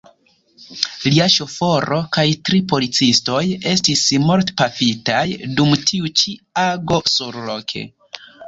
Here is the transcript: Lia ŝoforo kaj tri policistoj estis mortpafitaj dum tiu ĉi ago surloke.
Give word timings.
Lia 1.07 1.27
ŝoforo 1.33 1.99
kaj 2.17 2.23
tri 2.49 2.61
policistoj 2.71 3.43
estis 3.75 4.07
mortpafitaj 4.31 5.23
dum 5.61 5.77
tiu 5.91 6.13
ĉi 6.23 6.37
ago 6.67 7.03
surloke. 7.19 7.89